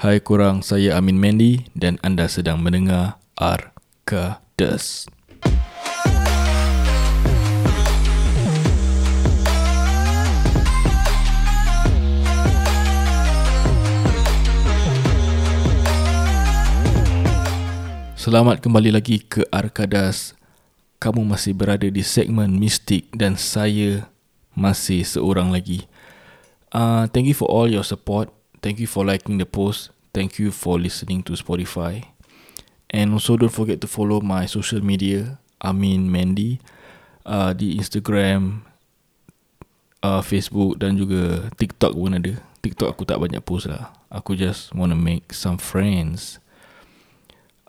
[0.00, 5.04] Hai korang, saya Amin Mendy dan anda sedang mendengar Arkadas.
[18.16, 20.32] Selamat kembali lagi ke Arkadas.
[20.96, 24.08] Kamu masih berada di segmen Mistik dan saya
[24.56, 25.84] masih seorang lagi.
[26.72, 28.39] Uh, thank you for all your support.
[28.60, 29.90] Thank you for liking the post.
[30.12, 32.04] Thank you for listening to Spotify.
[32.90, 36.58] And also don't forget to follow my social media, Amin Mandy,
[37.24, 38.66] uh, di Instagram,
[40.02, 42.34] uh, Facebook dan juga TikTok pun ada.
[42.60, 43.94] TikTok aku tak banyak post lah.
[44.12, 46.42] Aku just wanna make some friends.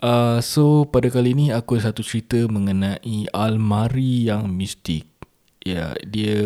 [0.01, 5.05] Uh, so pada kali ni aku ada satu cerita mengenai almari yang mistik.
[5.61, 6.39] Ya, yeah, dia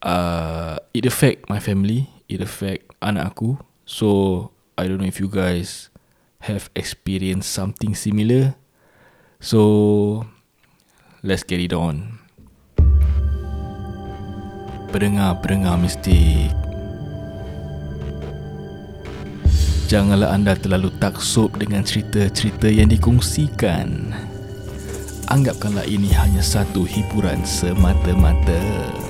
[0.00, 3.60] uh, it affect my family, it affect anak aku.
[3.86, 5.88] So I don't know if you guys
[6.44, 8.54] have experienced something similar.
[9.40, 10.26] So
[11.22, 12.20] let's get it on.
[14.90, 16.54] Pendengar-pendengar mistik.
[19.86, 24.10] Janganlah anda terlalu taksub dengan cerita-cerita yang dikongsikan.
[25.30, 29.05] Anggapkanlah ini hanya satu hiburan semata-mata.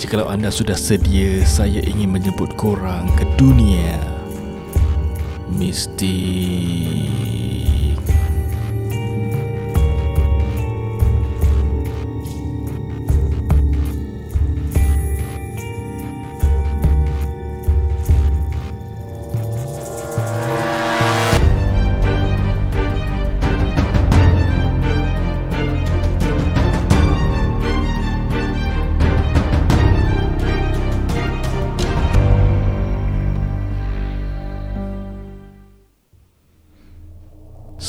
[0.00, 4.00] Jikalau anda sudah sedia, saya ingin menjemput korang ke dunia
[5.52, 7.04] mistik.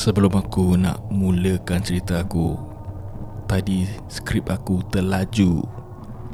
[0.02, 2.58] Sebelum aku nak mulakan cerita aku
[3.46, 5.62] Tadi skrip aku terlaju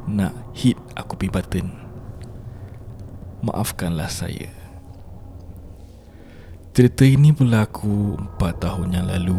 [0.09, 1.69] Nak hit aku pi button.
[3.45, 4.49] Maafkanlah saya.
[6.73, 9.37] Cerita ini berlaku 4 tahun yang lalu.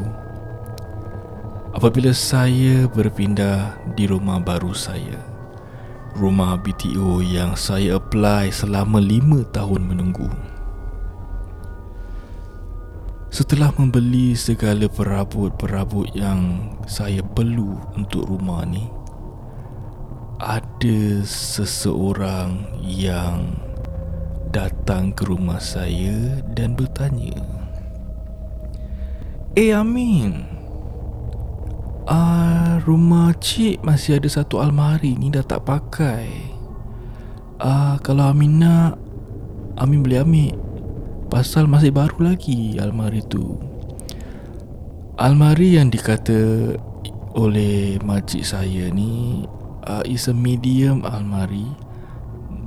[1.74, 5.18] Apabila saya berpindah di rumah baru saya
[6.14, 10.30] Rumah BTO yang saya apply selama 5 tahun menunggu
[13.30, 18.90] Setelah membeli segala perabot-perabot yang saya perlu untuk rumah ni
[20.42, 23.54] Ada seseorang yang
[24.50, 27.38] datang ke rumah saya dan bertanya
[29.54, 30.42] Eh Amin
[32.10, 36.50] uh, Rumah cik masih ada satu almari ni dah tak pakai.
[37.62, 38.98] Uh, Kalau Amin nak
[39.78, 40.59] Amin boleh ambil
[41.30, 43.54] Pasal masih baru lagi almari tu.
[45.14, 46.74] Almari yang dikata
[47.38, 49.46] oleh makcik saya ni
[49.86, 51.70] uh, Is a medium almari.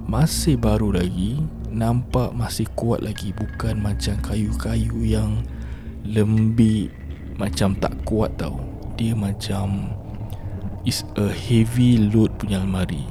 [0.07, 1.43] Masih baru lagi
[1.75, 3.35] Nampak masih kuat lagi.
[3.35, 5.43] Bukan macam kayu-kayu yang
[6.07, 6.87] lembik
[7.35, 8.63] Macam tak kuat tau.
[8.95, 9.91] Dia macam
[10.87, 13.03] Is a heavy load punya almari.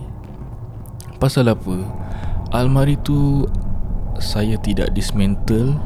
[1.20, 1.76] Pasal apa?
[2.56, 3.44] Almari tu
[4.20, 5.78] saya tidak dismantle.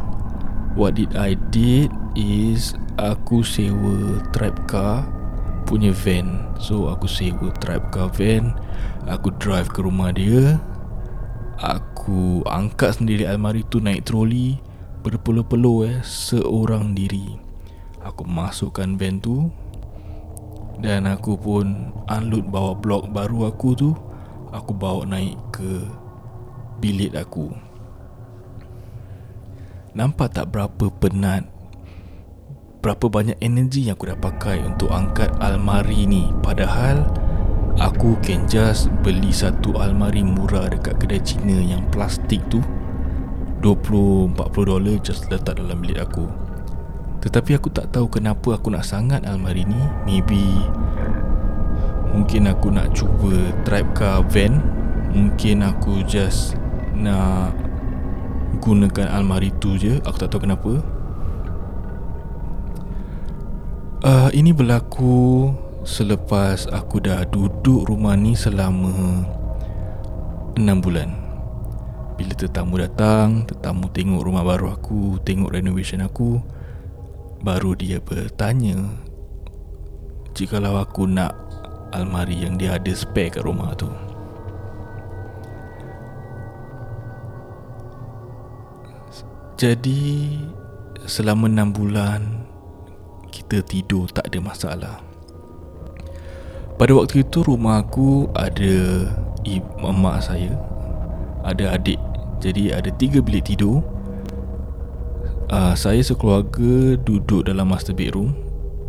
[0.76, 1.88] What did I did
[2.18, 5.04] is Aku sewa tribe car
[5.68, 6.56] Punya van.
[6.56, 8.56] So aku sewa tribe car van.
[9.04, 10.56] Aku drive ke rumah dia.
[11.60, 14.60] Aku angkat sendiri almari tu naik troli
[15.00, 17.36] Berpeluh-peluh eh Seorang diri.
[18.04, 19.48] Aku masukkan van tu
[20.76, 23.90] Dan aku pun Unload bawa blok baru aku tu.
[24.52, 25.84] Aku bawa naik ke
[26.80, 27.65] Bilik aku
[29.96, 31.48] Nampak tak berapa penat
[32.84, 36.28] Berapa banyak energi yang aku dah pakai Untuk angkat almari ni?
[36.44, 37.00] Padahal
[37.80, 42.60] Aku can just beli satu almari murah Dekat kedai Cina yang plastik tu.
[43.64, 44.32] 20-40
[44.64, 46.24] dolar just letak dalam bilik aku.
[47.20, 49.80] Tetapi aku tak tahu kenapa aku nak sangat almari ni.
[50.08, 50.40] Maybe
[52.16, 54.60] Mungkin aku nak cuba tribe car van.
[55.12, 56.56] Mungkin aku just
[56.96, 57.65] nak
[58.58, 60.00] gunakan almari tu je.
[60.02, 60.82] Aku tak tahu kenapa.
[64.04, 65.50] Uh, Ini berlaku
[65.86, 69.22] Selepas aku dah duduk rumah ni selama
[70.58, 71.10] 6 bulan.
[72.16, 76.40] Bila tetamu datang Tetamu tengok rumah baru aku Tengok renovation aku
[77.44, 78.80] Baru dia bertanya
[80.32, 81.36] Jikalau aku nak
[81.92, 84.05] Almari yang dia ada spare kat rumah tu
[89.56, 90.36] Jadi
[91.08, 92.44] selama 6 bulan
[93.32, 94.96] kita tidur tak ada masalah.
[96.76, 99.08] Pada waktu itu rumah aku ada
[99.80, 100.52] mak saya,
[101.40, 101.96] ada adik.
[102.44, 103.80] Jadi ada tiga bilik tidur.
[105.48, 108.36] Uh, saya sekeluarga duduk dalam master bedroom.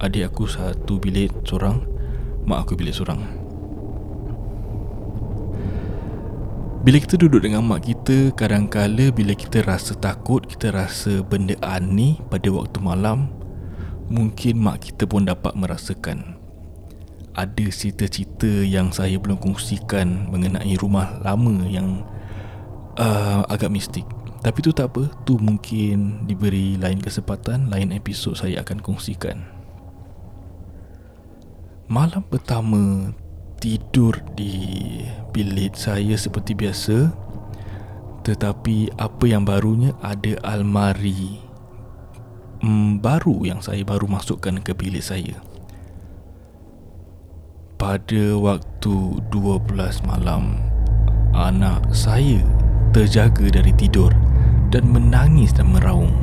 [0.03, 1.79] Adik aku satu bilik seorang,
[2.43, 3.23] mak aku bilik seorang.
[6.87, 12.15] Bila kita duduk dengan mak kita Kadang-kala bila kita rasa takut Kita rasa benda aneh
[12.31, 13.27] pada waktu malam
[14.07, 16.39] Mungkin mak kita pun dapat merasakan.
[17.35, 22.07] Ada cerita-cerita yang saya belum kongsikan Mengenai rumah lama yang
[22.95, 24.07] uh, agak mistik.
[24.39, 29.43] Tapi tu tak apa Tu mungkin diberi lain kesempatan Lain episod saya akan kongsikan.
[31.91, 33.11] Malam pertama
[33.57, 35.01] tidur di
[35.33, 37.11] bilik saya seperti biasa.
[38.25, 41.39] Tetapi apa yang barunya ada almari
[42.61, 45.37] mm, baru yang saya baru masukkan ke bilik saya.
[47.77, 48.95] Pada waktu
[49.29, 50.57] 12 malam
[51.37, 52.41] anak saya
[52.89, 54.09] terjaga dari tidur
[54.73, 56.13] dan menangis dan meraung.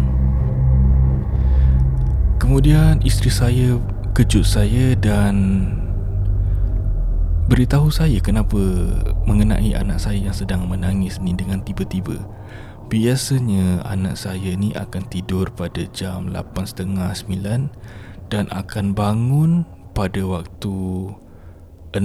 [2.43, 3.69] Kemudian isteri saya
[4.13, 5.35] kejut saya dan
[7.45, 8.57] Beritahu saya kenapa
[9.29, 12.17] mengenai anak saya yang sedang menangis ni dengan tiba-tiba.
[12.89, 21.13] Biasanya anak saya ni akan tidur pada jam 8.30 9 dan akan bangun pada waktu
[21.93, 22.01] 6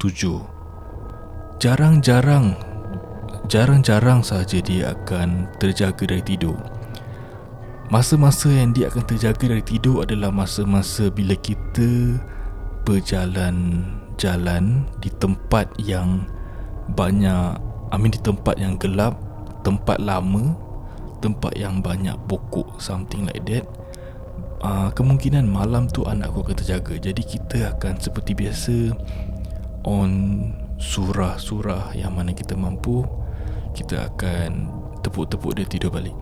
[0.00, 1.60] 7.
[1.60, 2.56] Jarang-jarang
[3.52, 6.56] jarang-jarang saja dia akan terjaga dari tidur.
[7.92, 12.16] Masa-masa yang dia akan terjaga dari tidur adalah masa-masa bila kita
[12.88, 13.84] berjalan
[14.18, 16.26] jalan di tempat yang
[16.92, 17.56] banyak
[17.88, 19.16] I mean di tempat yang gelap
[19.64, 20.52] tempat lama
[21.22, 23.64] tempat yang banyak pokok something like that
[24.62, 26.94] uh, kemungkinan malam tu anak aku akan terjaga.
[26.98, 28.76] Jadi kita akan seperti biasa
[29.86, 30.10] on
[30.78, 33.02] surah-surah yang mana kita mampu
[33.74, 34.70] kita akan
[35.02, 36.14] tepuk-tepuk dia tidur balik.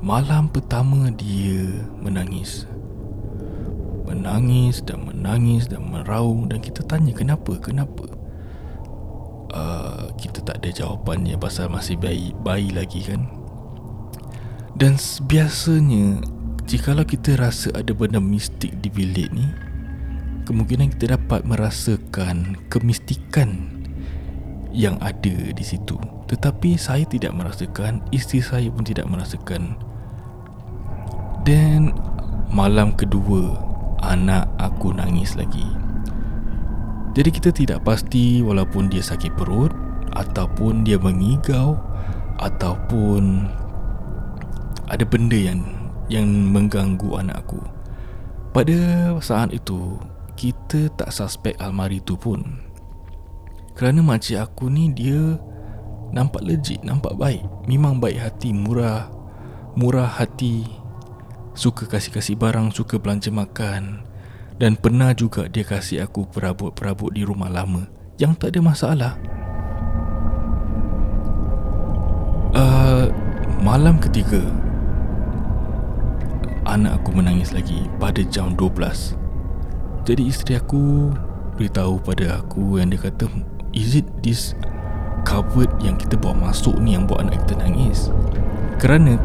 [0.00, 2.64] Malam pertama dia menangis
[4.10, 7.54] menangis dan menangis dan meraung dan kita tanya kenapa?
[7.62, 8.06] Kenapa?
[9.50, 13.30] Uh, kita tak ada jawapannya pasal masih bayi bayi lagi kan?
[14.74, 16.22] Dan biasanya
[16.66, 19.46] jikalau kita rasa ada benda mistik di bilik ni
[20.46, 23.70] kemungkinan kita dapat merasakan kemistikan
[24.74, 25.98] yang ada di situ.
[26.30, 29.74] Tetapi saya tidak merasakan isteri saya pun tidak merasakan.
[31.42, 31.94] Dan
[32.50, 33.69] malam kedua
[34.02, 35.64] anak aku nangis lagi.
[37.10, 39.74] Jadi kita tidak pasti walaupun dia sakit perut
[40.14, 41.74] ataupun dia mengigau
[42.38, 43.50] ataupun
[44.90, 45.60] ada benda yang
[46.10, 47.62] yang mengganggu anak aku.
[48.50, 48.78] Pada
[49.22, 49.98] saat itu
[50.34, 52.42] kita tak suspek almari tu pun.
[53.78, 55.38] Kerana makcik aku ni dia
[56.10, 57.46] nampak legit, nampak baik.
[57.70, 59.06] Memang baik hati, murah
[59.78, 60.66] murah hati
[61.60, 64.00] Suka kasih-kasih barang Suka belanja makan.
[64.56, 67.84] Dan pernah juga dia kasih aku Perabot-perabot di rumah lama
[68.16, 69.12] Yang tak ada masalah.
[72.56, 73.12] Uh,
[73.60, 74.40] Malam ketiga
[76.64, 81.12] Anak aku menangis lagi Pada jam 12 Jadi isteri aku
[81.60, 83.24] Beritahu pada aku Yang dia kata
[83.76, 84.56] Is it this
[85.28, 88.08] Cupboard yang kita bawa masuk ni Yang buat anak kita nangis?
[88.80, 89.20] Kerana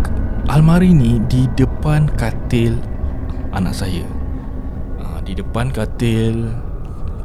[0.46, 2.78] Almari ni di depan katil
[3.50, 4.06] anak saya.
[5.02, 6.54] Ha, Di depan katil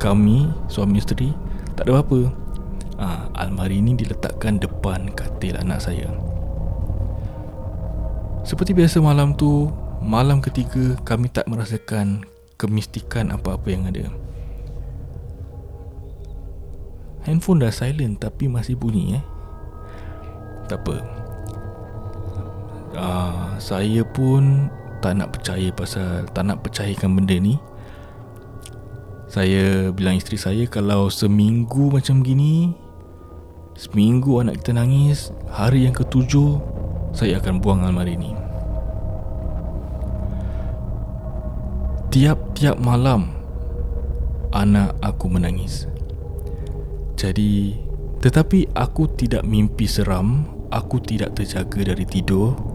[0.00, 1.36] kami, suami isteri
[1.76, 2.32] Tak ada apa-apa.
[2.96, 6.08] Ha, Almari ni diletakkan depan katil anak saya.
[8.40, 9.68] Seperti biasa malam tu
[10.00, 12.24] Malam ketiga kami tak merasakan
[12.56, 14.08] kemistikan apa-apa yang ada.
[17.28, 19.24] Handphone dah silent tapi masih bunyi eh.
[20.72, 21.19] Tak apa
[22.94, 24.70] uh, Saya pun
[25.00, 27.56] tak nak percaya pasal Tak nak percayakan benda ni.
[29.30, 32.74] Saya bilang isteri saya Kalau seminggu macam gini
[33.78, 36.58] Seminggu anak kita nangis Hari yang ketujuh
[37.14, 38.34] Saya akan buang almari ni.
[42.10, 43.30] Tiap-tiap malam
[44.50, 45.86] Anak aku menangis.
[47.14, 47.78] Jadi
[48.18, 50.42] Tetapi aku tidak mimpi seram
[50.74, 52.69] Aku tidak terjaga dari tidur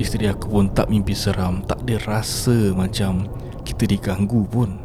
[0.00, 1.64] Isteri aku pun tak mimpi seram.
[1.64, 3.28] Tak ada rasa macam
[3.62, 4.80] Kita diganggu pun.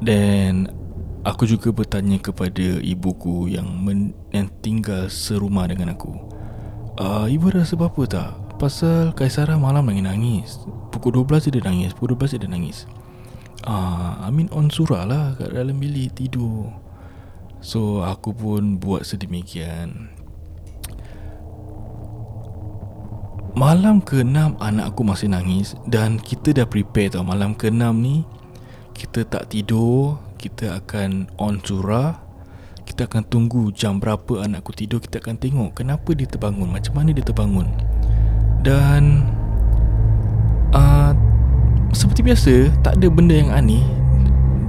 [0.00, 0.68] Dan
[1.24, 6.12] Aku juga bertanya kepada ibuku yang, men, yang tinggal serumah dengan aku.
[7.00, 8.30] Uh, Ibu rasa apa-apa tak?
[8.60, 10.60] Pasal Kaisara malam lagi nangis.
[10.92, 12.84] Pukul 12 dia nangis Pukul 12 dia nangis.
[13.64, 16.68] Uh, Amin on surah lah Kat dalam bilik tidur.
[17.64, 20.13] So aku pun buat sedemikian
[23.54, 27.22] Malam ke-6 anak aku masih nangis Dan kita dah prepare tau.
[27.22, 28.26] Malam ke-6 ni
[28.90, 32.18] Kita tak tidur Kita akan on surah
[32.82, 36.98] Kita akan tunggu jam berapa anak aku tidur Kita akan tengok kenapa dia terbangun Macam
[36.98, 37.70] mana dia terbangun.
[38.66, 39.22] Dan
[40.74, 41.14] uh,
[41.94, 43.86] Seperti biasa Tak ada benda yang aneh.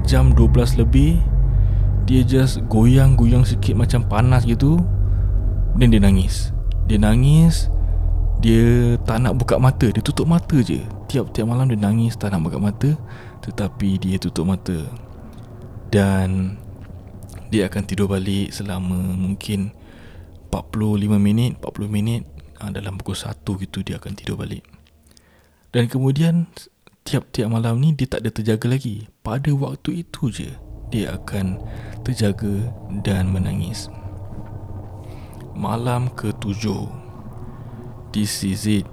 [0.06, 1.18] Jam 12 lebih
[2.06, 4.78] Dia just goyang-goyang sikit macam panas gitu.
[5.74, 6.54] Dan dia nangis.
[6.86, 7.74] Dia nangis
[8.44, 10.84] dia tak nak buka mata Dia tutup mata je.
[11.08, 12.94] Tiap-tiap malam dia nangis Tak nak buka mata.
[13.42, 14.86] Tetapi dia tutup mata.
[15.92, 16.60] Dan
[17.50, 19.72] Dia akan tidur balik Selama mungkin
[20.52, 22.22] 45 minit 40 minit
[22.60, 24.66] ah, Dalam pukul 1 gitu Dia akan tidur balik.
[25.72, 26.52] Dan kemudian
[27.06, 29.08] Tiap-tiap malam ni Dia tak ada terjaga lagi.
[29.24, 30.50] Pada waktu itu je
[30.92, 31.62] Dia akan
[32.04, 32.70] Terjaga
[33.02, 33.88] Dan menangis.
[35.56, 37.05] Malam ke-7
[38.16, 38.88] this is it.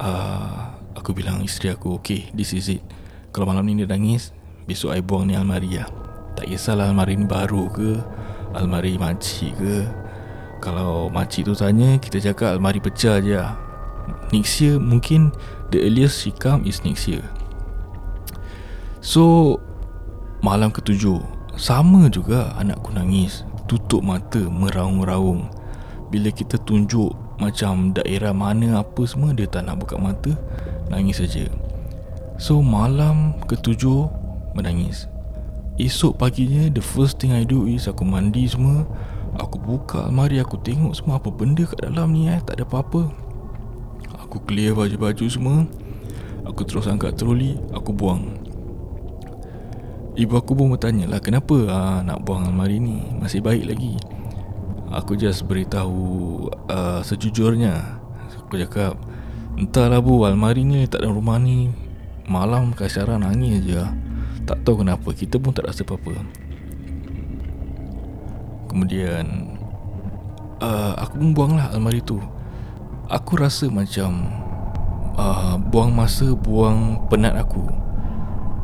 [0.00, 2.82] Uh, Aku bilang isteri aku Okay this is it.
[3.30, 4.34] Kalau malam ni dia nangis
[4.68, 5.88] Besok I buang ni almari lah.
[6.34, 8.00] Tak kisahlah almari ni baru ke
[8.50, 9.86] Almari makcik ke.
[10.58, 13.54] Kalau makcik tu tanya Kita cakap almari pecah je lah.
[14.34, 15.30] Next year mungkin
[15.70, 17.22] The earliest she come is next year.
[19.00, 19.56] So
[20.42, 21.22] Malam ketujuh
[21.54, 23.46] Sama juga anakku nangis.
[23.70, 25.46] Tutup mata Meraung-raung.
[26.10, 30.36] Bila kita tunjuk macam daerah mana apa semua dia tak nak buka mata
[30.92, 31.48] nangis saja.
[32.36, 34.06] So malam ketujuh
[34.52, 35.08] menangis.
[35.80, 38.84] Esok paginya the first thing I do is aku mandi semua
[39.40, 43.08] aku buka almari aku tengok semua apa benda kat dalam ni eh tak ada apa-apa.
[44.28, 45.64] Aku clear baju-baju semua
[46.44, 48.36] aku terus angkat troli aku buang.
[50.20, 53.00] Ibu aku pun bertanya lah kenapa ah, nak buang almari ni?
[53.16, 53.96] Masih baik lagi
[54.90, 58.02] Aku just beritahu uh, sejujurnya.
[58.42, 58.98] Aku cakap
[59.54, 61.70] Entahlah bu almari ni tak dalam rumah ni.
[62.26, 63.78] Malam Kasyara nangis je.
[64.42, 66.26] Tak tahu kenapa kita pun tak rasa apa-apa.
[68.66, 69.54] Kemudian
[70.58, 72.18] uh, Aku pun buang lah almari tu.
[73.06, 74.26] Aku rasa macam
[75.14, 77.62] uh, Buang masa buang penat aku.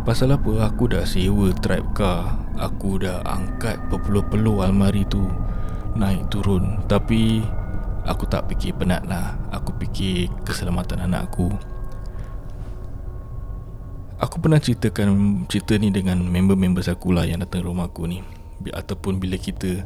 [0.03, 0.75] Pasal apa?
[0.75, 2.35] Aku dah sewa tribe car.
[2.59, 5.23] Aku dah angkat perpeluh-peluh almari tu
[5.97, 6.85] naik turun.
[6.87, 7.41] Tapi
[8.07, 9.35] aku tak fikir penat lah.
[9.51, 11.51] Aku fikir keselamatan anak aku
[14.17, 18.25] Aku pernah ceritakan cerita ni dengan member-member aku lah yang datang rumah aku ni.
[18.73, 19.85] Ataupun bila kita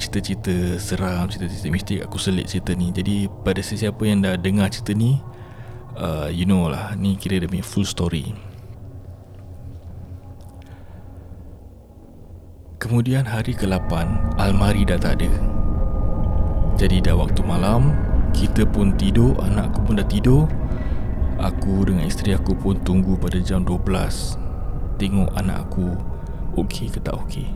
[0.00, 2.88] cerita-cerita seram, cerita-cerita mistik Aku selit cerita ni.
[2.88, 5.20] Jadi pada sesiapa yang dah dengar cerita ni
[6.00, 8.32] uh, You know lah, ni kira punya full story
[12.86, 13.90] Kemudian hari ke-8
[14.38, 15.26] Almari dah tak ada.
[16.78, 17.90] Jadi dah waktu malam
[18.30, 20.46] Kita pun tidur Anak aku pun dah tidur.
[21.42, 23.90] Aku dengan isteri aku pun tunggu pada jam 12
[25.02, 25.98] Tengok anak aku
[26.62, 27.50] Okey ke tak okey?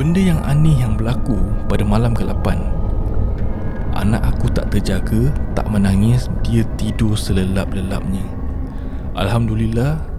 [0.00, 1.36] Benda yang aneh yang berlaku
[1.68, 2.56] Pada malam ke-8
[3.92, 8.24] Anak aku tak terjaga Tak menangis Dia tidur selelap-lelapnya.
[9.20, 10.09] Alhamdulillah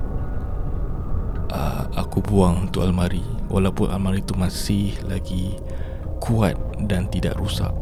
[1.95, 3.23] aku buang tu almari.
[3.51, 5.59] Walaupun almari tu masih lagi
[6.23, 6.55] kuat
[6.87, 7.73] dan tidak rusak.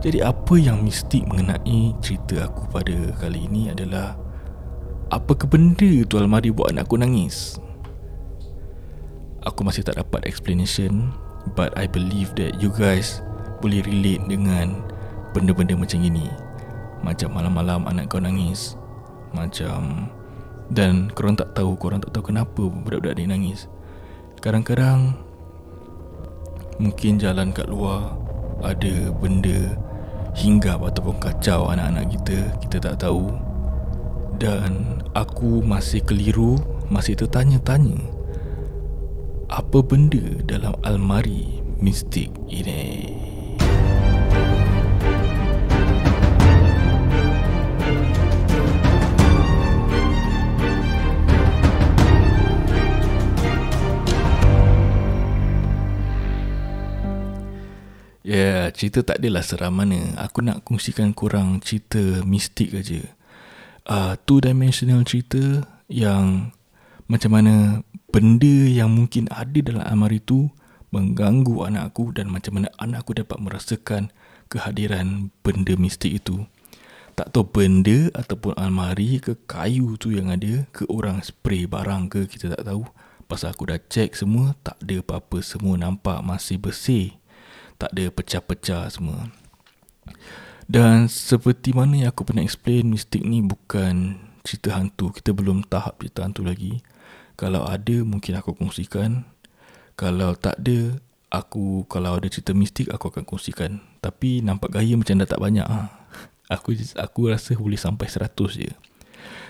[0.00, 4.16] Jadi apa yang mistik mengenai cerita aku pada kali ini adalah
[5.12, 7.60] apa benda tu almari buat anak aku nangis?
[9.44, 11.12] Aku masih tak dapat explanation
[11.56, 13.24] but i believe that you guys
[13.60, 14.80] boleh relate dengan
[15.36, 16.28] benda-benda macam ini.
[17.04, 18.76] Macam malam-malam anak kau nangis.
[19.36, 20.08] Macam
[20.70, 23.66] dan korang tak tahu Korang tak tahu kenapa Budak-budak ni nangis.
[24.38, 25.18] Kadang-kadang
[26.78, 28.14] Mungkin jalan kat luar
[28.62, 29.74] Ada benda
[30.38, 33.34] Hinggap ataupun kacau anak-anak kita Kita tak tahu.
[34.38, 37.98] Dan Aku masih keliru Masih tertanya-tanya
[39.50, 43.19] Apa benda dalam almari Mistik ini
[58.20, 60.12] Ya, yeah, cerita tak adalah seram mana.
[60.20, 63.00] Aku nak kongsikan kurang cerita mistik aja.
[63.88, 66.52] Uh, two dimensional cerita yang
[67.08, 67.80] macam mana
[68.12, 70.52] benda yang mungkin ada dalam almari tu
[70.92, 74.12] mengganggu anak aku dan macam mana anak aku dapat merasakan
[74.52, 76.44] kehadiran benda mistik itu.
[77.16, 82.28] Tak tahu benda ataupun almari ke kayu tu yang ada ke orang spray barang ke
[82.28, 82.84] kita tak tahu.
[83.24, 87.19] Pasal aku dah check semua tak ada apa-apa semua nampak masih bersih.
[87.80, 89.32] Tak ada pecah-pecah semua.
[90.68, 95.10] Dan seperti mana yang aku pernah explain mistik ni bukan cerita hantu.
[95.10, 96.78] Kita belum tahap cerita hantu lagi.
[97.34, 99.24] Kalau ada mungkin aku kongsikan.
[99.96, 101.00] Kalau tak ada
[101.32, 103.82] aku kalau ada cerita mistik aku akan kongsikan.
[103.98, 105.88] Tapi nampak gaya macam dah tak banyak ah.
[106.52, 108.70] Aku aku rasa boleh sampai 100 je.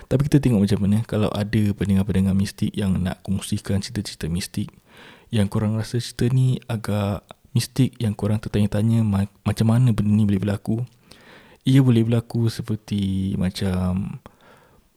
[0.09, 4.67] Tapi kita tengok macam mana kalau ada pendengar-pendengar mistik yang nak kongsikan cerita-cerita mistik
[5.31, 10.23] yang korang rasa cerita ni agak mistik yang korang tertanya-tanya ma- macam mana benda ni
[10.23, 10.83] boleh berlaku.
[11.67, 14.17] Ia boleh berlaku seperti macam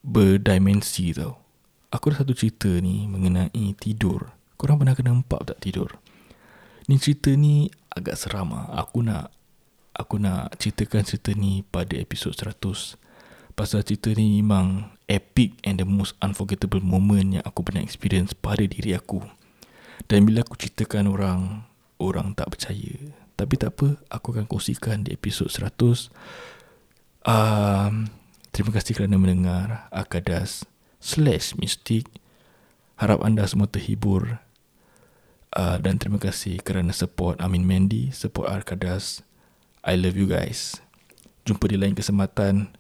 [0.01, 1.41] berdimensi tau.
[1.93, 4.33] Aku ada satu cerita ni mengenai tidur.
[4.59, 5.95] Korang pernah kena empat tak tidur?
[6.91, 8.67] Ni cerita ni agak seram lah.
[8.75, 9.31] Aku nak
[9.95, 12.99] aku nak ceritakan cerita ni pada episod 100.
[13.55, 18.67] Pasal cerita ni memang epic and the most unforgettable moment yang aku pernah experience pada
[18.67, 19.23] diri aku.
[20.11, 21.41] Dan bila aku ceritakan orang,
[22.13, 22.97] orang tak percaya.
[23.35, 26.13] Tapi tak apa, aku akan kongsikan di episod 100.
[27.25, 28.13] Um,
[28.53, 30.69] terima kasih kerana mendengar Akadas
[31.03, 32.07] slash Mystic.
[33.01, 34.39] Harap anda semua terhibur.
[35.55, 39.23] Uh, dan terima kasih kerana support Amin Mendy, support Arkadas.
[39.87, 40.83] I love you guys.
[41.47, 42.75] Jumpa di lain kesempatan.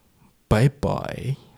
[0.50, 1.53] Bye bye.